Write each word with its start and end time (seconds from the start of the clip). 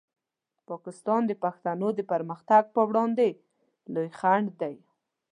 پاکستان 0.69 1.21
د 1.27 1.31
پښتنو 1.43 1.87
د 1.95 1.99
پرمختګ 2.11 2.63
په 2.75 2.81
وړاندې 2.89 3.29
لوی 3.93 4.09
خنډ 4.19 4.47
دی. 4.61 4.75